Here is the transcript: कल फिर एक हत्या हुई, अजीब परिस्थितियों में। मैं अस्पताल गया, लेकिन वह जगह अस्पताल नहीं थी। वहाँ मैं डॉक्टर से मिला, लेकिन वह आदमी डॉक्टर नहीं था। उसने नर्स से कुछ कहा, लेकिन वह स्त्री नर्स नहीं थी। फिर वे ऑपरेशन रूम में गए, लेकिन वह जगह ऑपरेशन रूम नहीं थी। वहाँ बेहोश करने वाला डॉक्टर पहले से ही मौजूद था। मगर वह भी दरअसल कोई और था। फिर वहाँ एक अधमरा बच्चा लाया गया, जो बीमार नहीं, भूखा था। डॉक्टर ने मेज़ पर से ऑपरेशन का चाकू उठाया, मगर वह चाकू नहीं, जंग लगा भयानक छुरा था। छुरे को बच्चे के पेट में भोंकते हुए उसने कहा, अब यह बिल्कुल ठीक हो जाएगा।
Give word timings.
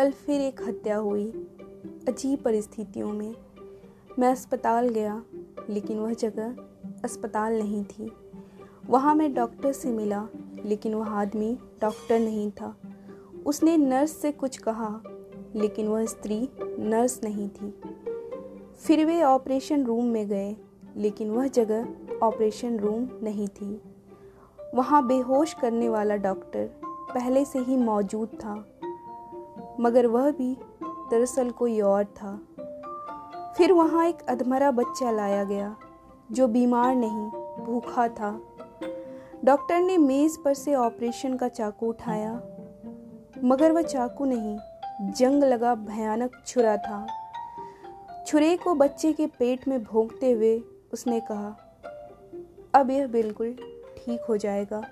कल 0.00 0.10
फिर 0.10 0.40
एक 0.40 0.60
हत्या 0.62 0.96
हुई, 0.96 1.26
अजीब 2.08 2.42
परिस्थितियों 2.42 3.12
में। 3.12 3.34
मैं 4.18 4.32
अस्पताल 4.32 4.88
गया, 4.88 5.22
लेकिन 5.70 5.98
वह 5.98 6.12
जगह 6.12 6.56
अस्पताल 7.04 7.58
नहीं 7.58 7.84
थी। 7.84 8.12
वहाँ 8.86 9.14
मैं 9.14 9.34
डॉक्टर 9.34 9.72
से 9.72 9.90
मिला, 9.90 10.28
लेकिन 10.64 10.94
वह 10.94 11.06
आदमी 11.06 11.58
डॉक्टर 11.80 12.18
नहीं 12.18 12.50
था। 12.50 12.76
उसने 13.46 13.76
नर्स 13.76 14.10
से 14.10 14.32
कुछ 14.32 14.56
कहा, 14.56 15.02
लेकिन 15.54 15.88
वह 15.88 16.06
स्त्री 16.06 16.48
नर्स 16.78 17.20
नहीं 17.24 17.48
थी। 17.48 17.80
फिर 18.78 19.06
वे 19.06 19.22
ऑपरेशन 19.22 19.84
रूम 19.84 20.04
में 20.04 20.28
गए, 20.28 20.56
लेकिन 20.96 21.30
वह 21.30 21.46
जगह 21.46 21.88
ऑपरेशन 22.22 22.78
रूम 22.78 23.08
नहीं 23.22 23.48
थी। 23.48 23.80
वहाँ 24.74 25.06
बेहोश 25.06 25.54
करने 25.54 25.88
वाला 25.88 26.16
डॉक्टर 26.16 26.70
पहले 26.84 27.44
से 27.44 27.58
ही 27.58 27.76
मौजूद 27.76 28.28
था। 28.28 28.66
मगर 29.80 30.06
वह 30.06 30.30
भी 30.30 30.56
दरअसल 30.82 31.50
कोई 31.50 31.80
और 31.80 32.04
था। 32.04 32.34
फिर 33.56 33.72
वहाँ 33.72 34.06
एक 34.06 34.22
अधमरा 34.28 34.70
बच्चा 34.70 35.10
लाया 35.10 35.44
गया, 35.44 35.74
जो 36.32 36.46
बीमार 36.48 36.94
नहीं, 36.94 37.28
भूखा 37.64 38.08
था। 38.08 38.30
डॉक्टर 39.44 39.80
ने 39.80 39.96
मेज़ 39.98 40.38
पर 40.44 40.54
से 40.54 40.74
ऑपरेशन 40.74 41.36
का 41.36 41.48
चाकू 41.48 41.88
उठाया, 41.88 42.32
मगर 43.44 43.72
वह 43.72 43.82
चाकू 43.82 44.24
नहीं, 44.24 44.58
जंग 45.12 45.44
लगा 45.44 45.74
भयानक 45.74 46.42
छुरा 46.46 46.76
था। 46.76 47.06
छुरे 48.26 48.56
को 48.56 48.74
बच्चे 48.74 49.12
के 49.12 49.26
पेट 49.38 49.68
में 49.68 49.82
भोंकते 49.84 50.32
हुए 50.32 50.58
उसने 50.92 51.20
कहा, 51.20 51.56
अब 52.74 52.90
यह 52.90 53.06
बिल्कुल 53.06 53.52
ठीक 53.96 54.24
हो 54.28 54.36
जाएगा। 54.36 54.82